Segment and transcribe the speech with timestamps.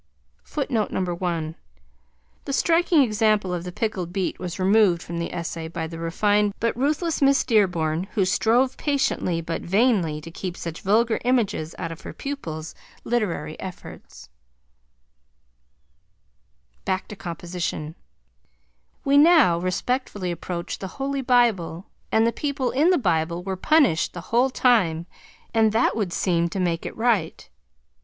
[0.55, 1.53] (The
[2.53, 6.75] striking example of the pickled beet was removed from the essay by the refined but
[6.75, 12.01] ruthless Miss Dearborn, who strove patiently, but vainly, to keep such vulgar images out of
[12.01, 14.29] her pupils' literary efforts.)
[19.05, 24.13] We now respectfully approach the Holy Bible and the people in the Bible were punished
[24.13, 25.05] the whole time,
[25.53, 27.47] and that would seem to make it right.